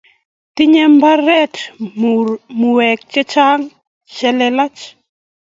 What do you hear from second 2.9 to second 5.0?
chechang' che lelach